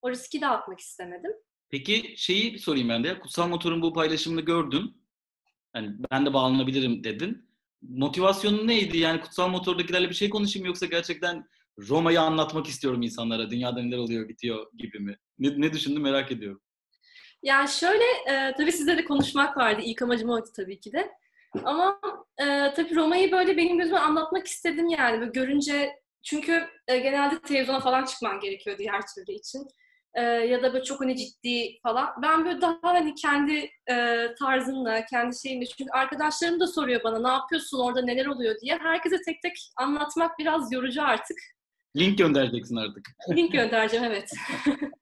[0.02, 1.32] O riski de atmak istemedim.
[1.70, 3.20] Peki şeyi sorayım ben de.
[3.20, 4.94] Kutsal Motor'un bu paylaşımını gördüm.
[5.74, 7.50] Hani ben de bağlanabilirim dedin.
[7.82, 8.98] Motivasyonun neydi?
[8.98, 11.46] Yani Kutsal Motor'dakilerle bir şey konuşayım yoksa gerçekten
[11.80, 13.50] Roma'yı anlatmak istiyorum insanlara.
[13.50, 15.18] Dünyada neler oluyor, bitiyor gibi mi?
[15.40, 16.62] Ne, ne düşündün merak ediyorum.
[17.44, 19.82] Yani şöyle, e, tabii sizle de konuşmak vardı.
[19.86, 21.12] İlk amacım oydu tabii ki de.
[21.66, 22.00] Ama
[22.38, 25.20] e, tabii Roma'yı böyle benim gözüme anlatmak istedim yani.
[25.20, 25.92] Böyle görünce,
[26.24, 29.68] çünkü e, genelde televizyona falan çıkman gerekiyor diğer türlü için.
[30.14, 32.08] E, ya da böyle çok hani ciddi falan.
[32.22, 35.66] Ben böyle daha hani kendi e, tarzımla, kendi şeyimle.
[35.66, 38.78] Çünkü arkadaşlarım da soruyor bana ne yapıyorsun orada neler oluyor diye.
[38.78, 41.38] Herkese tek tek anlatmak biraz yorucu artık.
[41.98, 43.08] Link göndereceksin artık.
[43.30, 44.32] Link göndereceğim evet.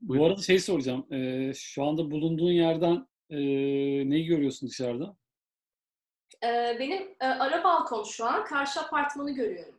[0.00, 1.06] Bu arada şey soracağım.
[1.12, 3.38] Ee, şu anda bulunduğun yerden e,
[4.10, 5.16] neyi görüyorsun dışarıda?
[6.44, 8.44] Ee, benim e, ara balkon şu an.
[8.44, 9.74] Karşı apartmanı görüyorum.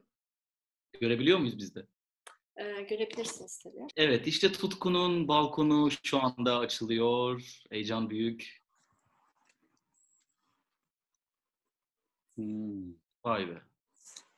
[1.00, 1.86] Görebiliyor muyuz biz de?
[2.58, 3.88] Ee, görebilirsiniz tabii.
[3.96, 7.42] Evet işte Tutku'nun balkonu şu anda açılıyor.
[7.70, 8.62] Heyecan büyük.
[12.36, 12.94] Hmm.
[13.24, 13.62] Vay be.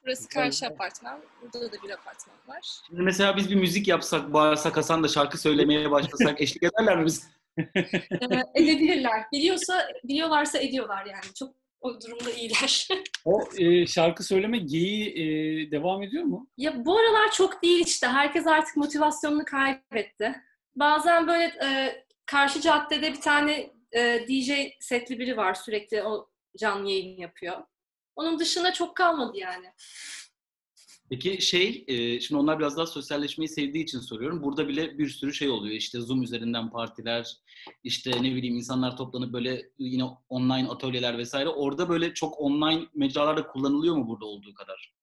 [0.03, 1.21] Burası karşı apartman.
[1.41, 2.81] Burada da bir apartman var.
[2.87, 7.05] Şimdi mesela biz bir müzik yapsak, bağırsak, Hasan da şarkı söylemeye başlasak eşlik ederler mi
[7.05, 7.27] biz?
[7.57, 9.23] Ee, edebilirler.
[9.31, 11.33] Biliyorsa, biliyorlarsa ediyorlar yani.
[11.35, 12.87] Çok o durumda iyiler.
[13.25, 16.47] o e, şarkı söyleme geyiği e, devam ediyor mu?
[16.57, 18.07] Ya bu aralar çok değil işte.
[18.07, 20.35] Herkes artık motivasyonunu kaybetti.
[20.75, 25.53] Bazen böyle e, karşı caddede bir tane e, DJ setli biri var.
[25.53, 27.57] Sürekli o canlı yayın yapıyor.
[28.15, 29.71] Onun dışında çok kalmadı yani.
[31.09, 34.43] Peki şey, e, şimdi onlar biraz daha sosyalleşmeyi sevdiği için soruyorum.
[34.43, 35.75] Burada bile bir sürü şey oluyor.
[35.75, 37.37] İşte Zoom üzerinden partiler,
[37.83, 41.49] işte ne bileyim insanlar toplanıp böyle yine online atölyeler vesaire.
[41.49, 44.93] Orada böyle çok online mecralarda kullanılıyor mu burada olduğu kadar?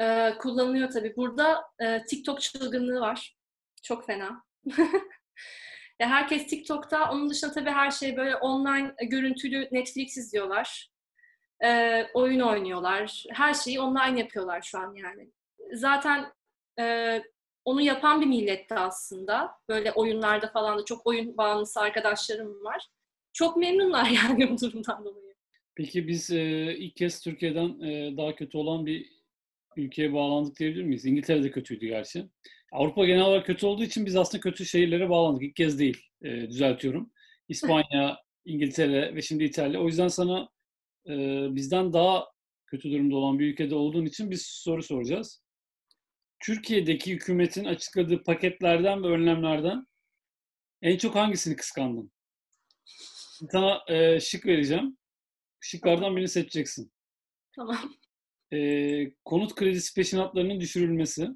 [0.00, 1.16] Ee, kullanılıyor tabii.
[1.16, 3.36] Burada e, TikTok çılgınlığı var.
[3.82, 4.44] Çok fena.
[6.00, 7.12] ya herkes TikTok'ta.
[7.12, 10.91] Onun dışında tabii her şey böyle online görüntülü Netflix izliyorlar
[11.64, 13.24] e, oyun oynuyorlar.
[13.30, 15.30] Her şeyi online yapıyorlar şu an yani.
[15.72, 16.32] Zaten
[16.78, 17.18] e,
[17.64, 19.50] onu yapan bir milletti aslında.
[19.68, 22.86] Böyle oyunlarda falan da çok oyun bağımlısı arkadaşlarım var.
[23.32, 25.32] Çok memnunlar yani bu durumdan dolayı.
[25.74, 29.12] Peki biz e, ilk kez Türkiye'den e, daha kötü olan bir
[29.76, 31.06] ülkeye bağlandık diyebilir miyiz?
[31.06, 32.26] İngiltere de kötüydü gerçi.
[32.72, 35.42] Avrupa genel olarak kötü olduğu için biz aslında kötü şehirlere bağlandık.
[35.42, 37.10] İlk kez değil, e, düzeltiyorum.
[37.48, 39.80] İspanya, İngiltere ve şimdi İtalya.
[39.80, 40.48] O yüzden sana
[41.08, 41.14] e,
[41.54, 42.32] bizden daha
[42.66, 45.42] kötü durumda olan bir ülkede olduğun için bir soru soracağız.
[46.40, 49.86] Türkiye'deki hükümetin açıkladığı paketlerden ve önlemlerden
[50.82, 52.12] en çok hangisini kıskandın?
[53.52, 54.98] Sana e, şık vereceğim.
[55.60, 56.92] Şıklardan birini seçeceksin.
[57.56, 57.94] Tamam.
[58.52, 58.58] E,
[59.24, 61.28] konut kredisi peşinatlarının düşürülmesi,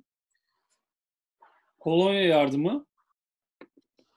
[1.79, 2.87] kolonya yardımı,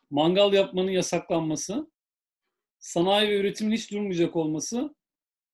[0.09, 1.91] mangal yapmanın yasaklanması,
[2.79, 4.95] sanayi ve üretimin hiç durmayacak olması,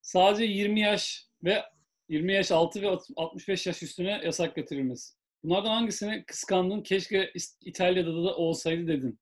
[0.06, 1.64] sadece 20 yaş ve
[2.10, 5.14] 20 yaş altı ve 65 yaş üstüne yasak getirilmesi.
[5.44, 6.82] Bunlardan hangisini kıskandın?
[6.82, 9.20] Keşke İtalya'da da olsaydı dedin.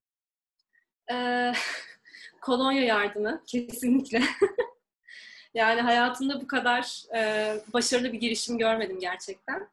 [1.12, 1.52] Ee,
[2.40, 4.22] kolonya yardımı kesinlikle.
[5.54, 9.68] yani hayatımda bu kadar e, başarılı bir girişim görmedim gerçekten.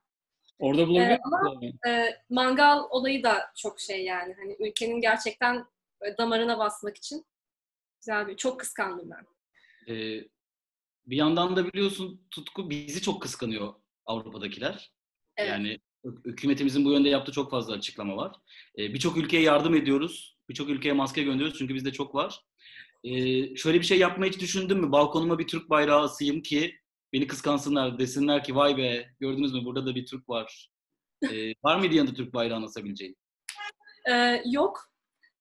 [0.60, 4.34] Orada bulabilir ee, ama e, mangal olayı da çok şey yani.
[4.34, 5.66] Hani ülkenin gerçekten
[6.18, 7.26] damarına basmak için
[8.00, 9.26] güzel bir, çok kıskandım ben.
[9.94, 10.24] Ee,
[11.06, 13.74] bir yandan da biliyorsun Tutku bizi çok kıskanıyor
[14.06, 14.92] Avrupa'dakiler.
[15.38, 15.50] Evet.
[15.50, 15.80] Yani
[16.26, 18.36] hükümetimizin bu yönde yaptığı çok fazla açıklama var.
[18.78, 20.38] Ee, birçok ülkeye yardım ediyoruz.
[20.50, 22.46] Birçok ülkeye maske gönderiyoruz çünkü bizde çok var.
[23.04, 24.92] Ee, şöyle bir şey yapmayı hiç düşündün mü?
[24.92, 26.76] Balkonuma bir Türk bayrağı asayım ki
[27.14, 30.72] beni kıskansınlar, desinler ki vay be gördünüz mü burada da bir Türk var.
[31.32, 33.18] Ee, var mıydı yanında Türk bayrağını asabileceğin?
[34.10, 34.92] Ee, yok.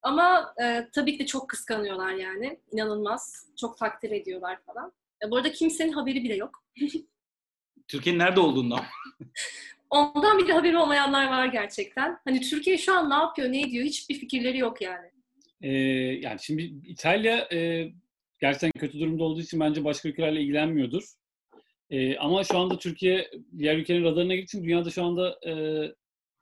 [0.01, 2.59] Ama e, tabii ki de çok kıskanıyorlar yani.
[2.71, 3.47] İnanılmaz.
[3.59, 4.93] Çok takdir ediyorlar falan.
[5.25, 6.63] E, bu arada kimsenin haberi bile yok.
[7.87, 8.79] Türkiye'nin nerede olduğundan.
[9.89, 12.17] Ondan bile haberi olmayanlar var gerçekten.
[12.23, 15.11] Hani Türkiye şu an ne yapıyor, ne ediyor hiçbir fikirleri yok yani.
[15.61, 15.69] Ee,
[16.21, 17.89] yani şimdi İtalya e,
[18.39, 21.03] gerçekten kötü durumda olduğu için bence başka ülkelerle ilgilenmiyordur.
[21.89, 25.53] Ee, ama şu anda Türkiye diğer ülkenin radarına girdiği için dünyada şu anda e,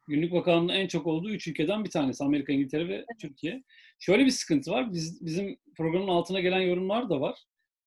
[0.08, 2.24] günlük vakanın en çok olduğu üç ülkeden bir tanesi.
[2.24, 3.64] Amerika, İngiltere ve Türkiye.
[4.00, 4.94] Şöyle bir sıkıntı var.
[4.94, 7.40] Biz, bizim programın altına gelen yorumlar da var.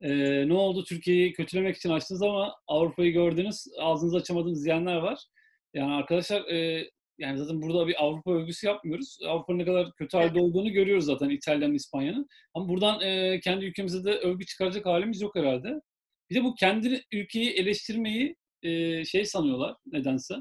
[0.02, 5.18] Ee, ne oldu Türkiye'yi kötülemek için açtınız ama Avrupa'yı gördünüz, ağzınızı açamadınız diyenler var.
[5.74, 6.88] Yani arkadaşlar e,
[7.18, 9.18] yani zaten burada bir Avrupa övgüsü yapmıyoruz.
[9.26, 12.28] Avrupa'nın ne kadar kötü halde olduğunu görüyoruz zaten İtalya'nın, İspanya'nın.
[12.54, 15.80] Ama buradan e, kendi ülkemize de övgü çıkaracak halimiz yok herhalde.
[16.30, 20.34] Bir de bu kendi ülkeyi eleştirmeyi e, şey sanıyorlar nedense.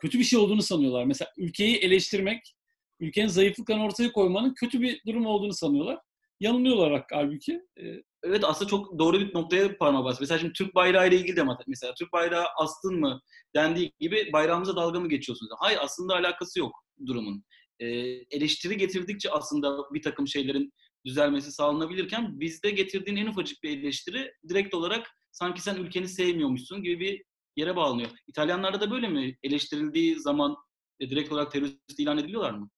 [0.00, 1.04] Kötü bir şey olduğunu sanıyorlar.
[1.04, 2.54] Mesela ülkeyi eleştirmek,
[3.00, 5.98] ülkenin zayıflıklarını ortaya koymanın kötü bir durum olduğunu sanıyorlar.
[6.42, 7.60] Yanılıyorlar halbuki.
[7.80, 10.20] E, Evet aslında çok doğru bir noktaya parmağı bas.
[10.20, 13.20] Mesela şimdi Türk bayrağı ile ilgili de mesela Türk bayrağı astın mı
[13.56, 15.52] dendiği gibi bayrağımıza dalga mı geçiyorsunuz?
[15.58, 16.72] Hayır aslında alakası yok
[17.06, 17.44] durumun.
[17.80, 17.86] Ee,
[18.30, 20.72] eleştiri getirdikçe aslında bir takım şeylerin
[21.06, 27.00] düzelmesi sağlanabilirken bizde getirdiğin en ufacık bir eleştiri direkt olarak sanki sen ülkeni sevmiyormuşsun gibi
[27.00, 27.22] bir
[27.56, 28.10] yere bağlanıyor.
[28.28, 29.36] İtalyanlarda da böyle mi?
[29.42, 30.56] Eleştirildiği zaman
[31.00, 32.70] e, direkt olarak terörist ilan ediliyorlar mı?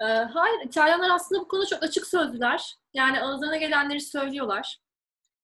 [0.00, 2.74] Ee, hayır, İtalyanlar aslında bu konuda çok açık sözlüler.
[2.94, 4.78] Yani ağızlarına gelenleri söylüyorlar.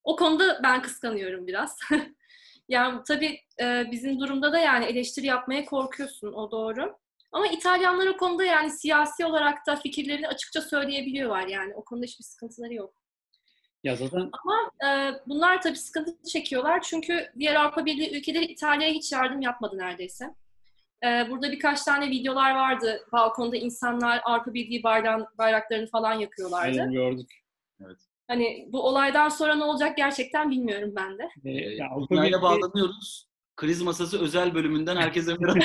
[0.05, 1.79] O konuda ben kıskanıyorum biraz.
[2.69, 6.99] yani tabii e, bizim durumda da yani eleştiri yapmaya korkuyorsun, o doğru.
[7.33, 11.75] Ama İtalyanlar o konuda yani siyasi olarak da fikirlerini açıkça söyleyebiliyorlar yani.
[11.75, 12.95] O konuda hiçbir sıkıntıları yok.
[13.85, 19.13] ya zaten Ama e, bunlar tabii sıkıntı çekiyorlar çünkü diğer Avrupa Birliği ülkeleri İtalya'ya hiç
[19.13, 20.35] yardım yapmadı neredeyse.
[21.05, 23.01] E, burada birkaç tane videolar vardı.
[23.13, 26.67] Balkonda insanlar Avrupa Birliği bayrağın, bayraklarını falan yakıyorlardı.
[26.81, 27.31] aynen gördük.
[28.29, 31.29] Hani bu olaydan sonra ne olacak gerçekten bilmiyorum ben de.
[31.45, 33.27] Ee, ya Avrupa Dünyayla Birliği- bağlanıyoruz.
[33.57, 35.65] Kriz masası özel bölümünden herkese merhaba.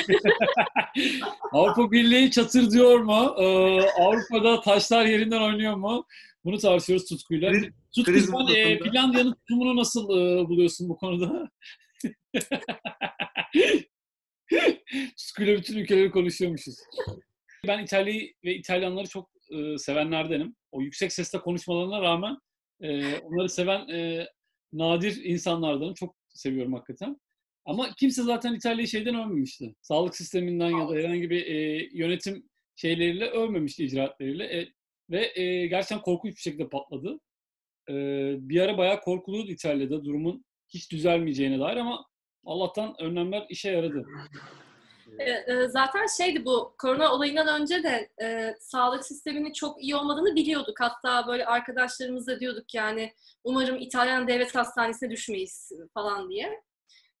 [1.52, 3.34] Avrupa Birliği çatır diyor mu?
[3.38, 6.06] Ee, Avrupa'da taşlar yerinden oynuyor mu?
[6.44, 7.50] Bunu tartışıyoruz Tutku'yla.
[7.52, 8.78] Kriz- Tutku kriz sen e.
[8.78, 11.50] Finlandiya'nın tutumunu nasıl e, buluyorsun bu konuda?
[15.20, 16.76] Tutku'yla bütün ülkeleri konuşuyormuşuz.
[17.66, 20.56] Ben İtalya'yı ve İtalyanları çok e, sevenlerdenim.
[20.72, 22.38] O yüksek sesle konuşmalarına rağmen
[22.80, 24.28] e, onları seven e,
[24.72, 25.94] nadir insanlardanım.
[25.94, 27.20] Çok seviyorum hakikaten.
[27.64, 29.74] Ama kimse zaten İtalya'yı şeyden övmemişti.
[29.82, 34.44] Sağlık sisteminden ya da herhangi bir e, yönetim şeyleriyle övmemişti icraatleriyle.
[34.44, 34.72] E,
[35.10, 37.20] ve e, gerçekten korkunç bir şekilde patladı.
[37.88, 37.94] E,
[38.48, 42.06] bir ara bayağı korkuluydu İtalya'da durumun hiç düzelmeyeceğine dair ama
[42.44, 44.06] Allah'tan önlemler işe yaradı.
[45.18, 50.36] E, e, zaten şeydi bu korona olayından önce de e, sağlık sisteminin çok iyi olmadığını
[50.36, 50.80] biliyorduk.
[50.80, 56.62] Hatta böyle arkadaşlarımızla diyorduk yani umarım İtalyan devlet hastanesine düşmeyiz falan diye.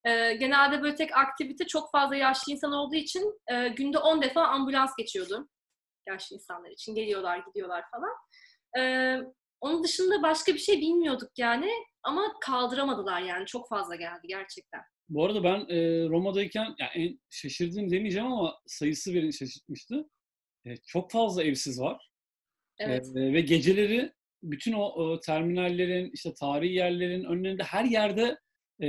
[0.04, 4.46] E, genelde böyle tek aktivite çok fazla yaşlı insan olduğu için e, günde 10 defa
[4.46, 5.48] ambulans geçiyordu.
[6.08, 8.14] Yaşlı insanlar için geliyorlar gidiyorlar falan.
[8.78, 9.16] E,
[9.60, 11.70] onun dışında başka bir şey bilmiyorduk yani
[12.02, 14.82] ama kaldıramadılar yani çok fazla geldi gerçekten.
[15.10, 20.08] Bu arada ben e, Roma'dayken yani en şaşırdığım demeyeceğim ama sayısı beni şaşırtmıştı.
[20.66, 22.10] E, çok fazla evsiz var.
[22.78, 23.06] Evet.
[23.16, 28.38] E, ve geceleri bütün o, o terminallerin, işte tarihi yerlerin önlerinde her yerde
[28.82, 28.88] e,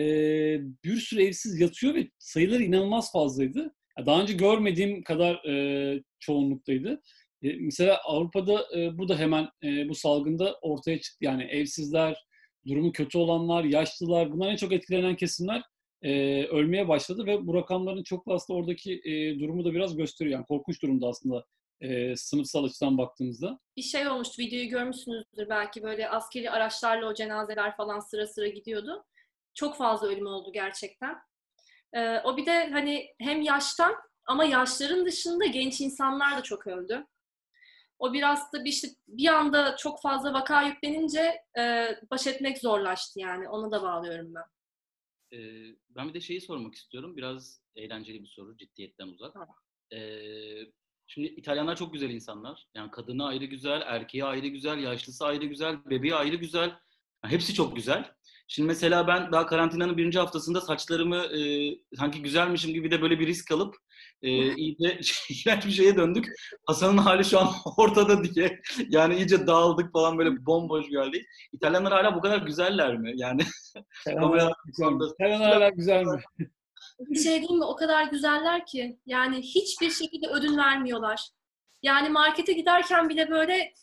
[0.84, 3.76] bir sürü evsiz yatıyor ve sayıları inanılmaz fazlaydı.
[4.06, 7.02] Daha önce görmediğim kadar e, çoğunluktaydı.
[7.44, 11.26] E, mesela Avrupa'da e, bu da hemen e, bu salgında ortaya çıktı.
[11.26, 12.26] Yani evsizler,
[12.68, 15.64] durumu kötü olanlar, yaşlılar, bunlar en çok etkilenen kesimler
[16.02, 20.34] e, ölmeye başladı ve bu rakamların çok da aslında oradaki e, durumu da biraz gösteriyor.
[20.34, 21.46] Yani korkunç durumda aslında
[21.82, 23.60] e, sınıfsal açıdan baktığımızda.
[23.78, 24.42] bir şey olmuştu.
[24.42, 29.06] Videoyu görmüşsünüzdür belki böyle askeri araçlarla o cenazeler falan sıra sıra gidiyordu.
[29.54, 31.18] Çok fazla ölüm oldu gerçekten.
[31.94, 37.06] Ee, o bir de hani hem yaştan ama yaşların dışında genç insanlar da çok öldü.
[38.00, 43.20] O biraz da bir işte bir anda çok fazla vaka yüklenince e, baş etmek zorlaştı
[43.20, 43.50] yani.
[43.50, 44.44] Ona da bağlıyorum ben.
[45.34, 47.18] Ee, ben bir de şeyi sormak istiyorum.
[47.18, 49.36] Biraz eğlenceli bir soru, ciddiyetten uzak.
[49.94, 50.62] Ee,
[51.08, 52.68] şimdi İtalyanlar çok güzel insanlar.
[52.76, 56.70] Yani kadını ayrı güzel, erkeği ayrı güzel, yaşlısı ayrı güzel, bebeği ayrı güzel.
[57.24, 58.14] Yani hepsi çok güzel.
[58.54, 61.40] Şimdi mesela ben daha karantinanın birinci haftasında saçlarımı e,
[61.98, 63.76] sanki güzelmişim gibi de böyle bir risk alıp
[64.22, 66.26] e, iyice iğrenç bir şeye döndük.
[66.66, 68.62] Hasan'ın hali şu an ortada diye.
[68.90, 71.26] Yani iyice dağıldık falan böyle bomboş geldi.
[71.52, 73.12] İtalyanlar hala bu kadar güzeller mi?
[73.16, 73.42] Yani?
[74.04, 76.22] Selam hala güzel mi?
[77.00, 77.66] Bir şey diyeyim mi?
[77.66, 79.00] O kadar güzeller ki.
[79.06, 81.30] Yani hiçbir şekilde ödün vermiyorlar.
[81.82, 83.74] Yani markete giderken bile böyle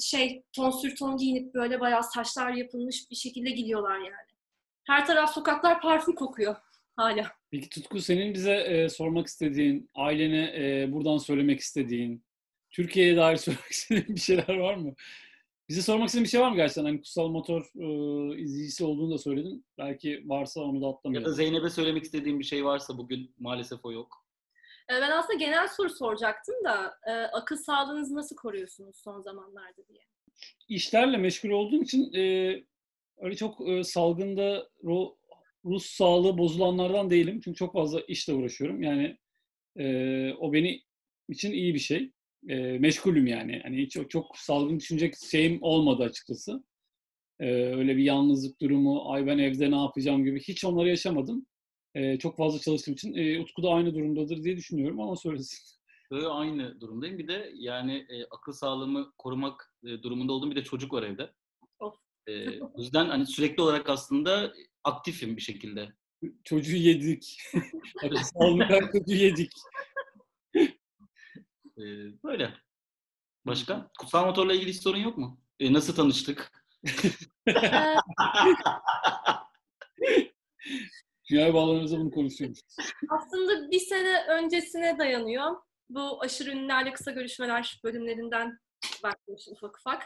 [0.00, 4.30] şey ton sür ton giyinip böyle bayağı saçlar yapılmış bir şekilde gidiyorlar yani.
[4.86, 6.56] Her taraf sokaklar parfüm kokuyor
[6.96, 7.32] hala.
[7.50, 12.24] Peki Tutku senin bize e, sormak istediğin, ailene e, buradan söylemek istediğin,
[12.70, 14.94] Türkiye'ye dair söylemek istediğin bir şeyler var mı?
[15.68, 16.84] Bize sormak istediğin bir şey var mı gerçekten?
[16.84, 19.66] Hani Kutsal Motor e, izleyicisi olduğunu da söyledin.
[19.78, 21.34] Belki varsa onu da ya da atlamayalım.
[21.34, 24.25] Zeynep'e söylemek istediğim bir şey varsa bugün maalesef o yok.
[24.90, 30.00] Ee, Ben aslında genel soru soracaktım da e, akıl sağlığınızı nasıl koruyorsunuz son zamanlarda diye.
[30.68, 32.20] İşlerle meşgul olduğum için e,
[33.18, 35.16] öyle çok e, salgında ro-
[35.64, 37.40] ruh sağlığı bozulanlardan değilim.
[37.44, 38.82] Çünkü çok fazla işle uğraşıyorum.
[38.82, 39.16] Yani
[39.76, 39.86] e,
[40.34, 40.82] o beni
[41.28, 42.12] için iyi bir şey.
[42.48, 43.60] E, meşgulüm yani.
[43.62, 46.64] Hani o- çok salgın düşünecek şeyim olmadı açıkçası.
[47.40, 51.46] E, öyle bir yalnızlık durumu, ay ben evde ne yapacağım gibi hiç onları yaşamadım.
[51.96, 55.76] E, çok fazla çalıştığım için e, Utku da aynı durumdadır diye düşünüyorum ama söylesin.
[56.10, 57.18] Böyle aynı durumdayım.
[57.18, 61.30] Bir de yani e, akıl sağlığımı korumak e, durumunda olduğum bir de çocuk var evde.
[61.78, 61.94] Of.
[62.26, 64.52] E, o yüzden hani sürekli olarak aslında
[64.84, 65.92] aktifim bir şekilde.
[66.44, 67.38] Çocuğu yedik.
[68.22, 69.52] Sağlıklı çocuğu yedik.
[71.78, 71.82] E,
[72.24, 72.54] böyle.
[73.46, 73.90] Başka?
[73.98, 75.40] Kutsal motorla ilgili sorun yok mu?
[75.60, 76.52] E, nasıl tanıştık?
[81.30, 82.60] Dünyaya bağlanırsa bunu konuşuyormuş.
[83.08, 85.56] aslında bir sene öncesine dayanıyor.
[85.88, 88.58] Bu aşırı ünlülerle kısa görüşmeler bölümlerinden
[89.02, 90.02] bakmışım ufak ufak.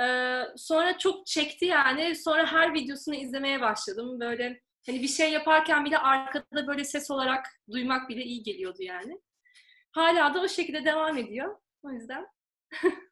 [0.00, 2.16] Ee, sonra çok çekti yani.
[2.16, 4.20] Sonra her videosunu izlemeye başladım.
[4.20, 9.20] Böyle hani bir şey yaparken bile arkada böyle ses olarak duymak bile iyi geliyordu yani.
[9.90, 11.56] Hala da o şekilde devam ediyor.
[11.82, 12.26] O yüzden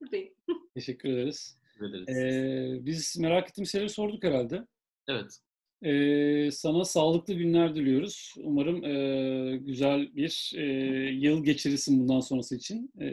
[0.00, 0.34] buradayım.
[0.74, 1.58] Teşekkür ederiz.
[1.62, 2.08] Teşekkür ederiz.
[2.08, 4.66] Ee, biz merak ettiğimiz şeyleri sorduk herhalde.
[5.08, 5.40] Evet.
[5.84, 8.34] Ee, sana sağlıklı günler diliyoruz.
[8.38, 10.62] Umarım e, güzel bir e,
[11.10, 12.92] yıl geçirirsin bundan sonrası için.
[13.00, 13.08] E,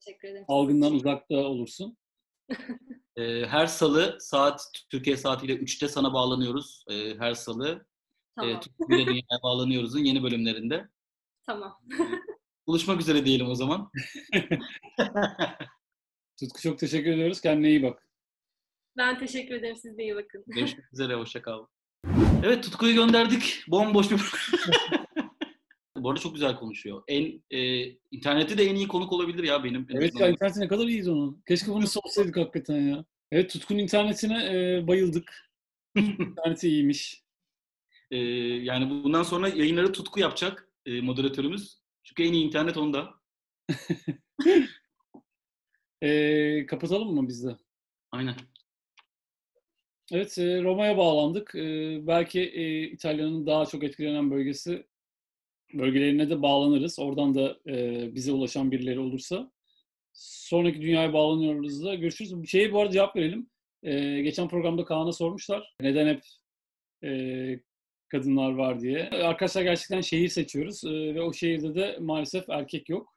[0.00, 0.44] Teşekkür ederim.
[0.48, 1.96] algından uzakta olursun.
[3.16, 6.84] E, her salı saat Türkiye saatiyle 3'te sana bağlanıyoruz.
[6.90, 7.86] E, her salı
[8.36, 8.50] Tamam.
[8.50, 10.88] e, Türkiye Dünya'ya bağlanıyoruz'un yeni bölümlerinde.
[11.46, 11.80] Tamam.
[12.66, 13.90] Buluşmak üzere diyelim o zaman.
[16.40, 17.40] Tutku çok teşekkür ediyoruz.
[17.40, 18.08] Kendine iyi bak.
[18.96, 19.76] Ben teşekkür ederim.
[19.76, 20.44] Siz de iyi bakın.
[20.46, 21.14] Görüşmek üzere.
[21.14, 21.66] Hoşça kal.
[22.44, 23.64] Evet Tutku'yu gönderdik.
[23.68, 24.20] Bomboş bir
[25.96, 27.02] Bu arada çok güzel konuşuyor.
[27.08, 29.86] En e, internette de en iyi konuk olabilir ya benim.
[29.90, 31.42] en Evet ya interneti ne kadar iyiyiz onun.
[31.48, 33.04] Keşke bunu sorsaydık hakikaten ya.
[33.32, 35.50] Evet Tutku'nun internetine e, bayıldık.
[35.96, 37.22] İnterneti iyiymiş.
[38.10, 38.16] E,
[38.62, 41.78] yani bundan sonra yayınları Tutku yapacak e, moderatörümüz.
[42.02, 43.14] Çünkü en iyi internet onda.
[46.02, 47.58] E, kapatalım mı biz de?
[48.12, 48.34] Aynen.
[50.12, 51.50] Evet, Roma'ya bağlandık.
[52.06, 52.42] Belki
[52.92, 54.86] İtalya'nın daha çok etkilenen bölgesi
[55.74, 56.98] bölgelerine de bağlanırız.
[56.98, 57.56] Oradan da
[58.14, 59.52] bize ulaşan birileri olursa.
[60.12, 62.42] Sonraki dünyaya bağlanıyoruz da görüşürüz.
[62.42, 63.50] Bir şeye bu arada cevap verelim.
[64.24, 65.74] Geçen programda Kaan'a sormuşlar.
[65.80, 66.22] Neden hep
[68.08, 69.08] kadınlar var diye.
[69.10, 73.14] Arkadaşlar gerçekten şehir seçiyoruz ve o şehirde de maalesef erkek yok.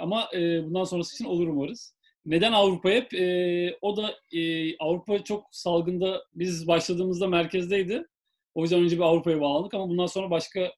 [0.00, 1.94] Ama bundan sonrası için olur umarız.
[2.26, 3.14] Neden Avrupa hep?
[3.14, 8.06] E, o da e, Avrupa çok salgında biz başladığımızda merkezdeydi.
[8.54, 10.72] O yüzden önce bir Avrupa'ya bağlandık ama bundan sonra başka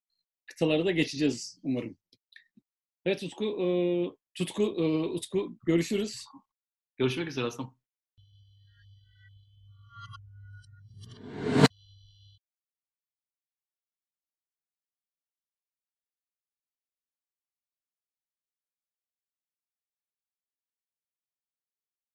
[0.47, 1.97] kıtalara da geçeceğiz umarım.
[3.07, 3.67] Evet Utku, e,
[4.35, 6.25] Tutku, e, Utku görüşürüz.
[6.99, 7.77] Görüşmek üzere Aslan.